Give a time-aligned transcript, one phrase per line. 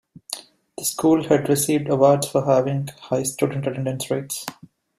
[0.79, 4.47] The school had received awards for having high student attendance rates.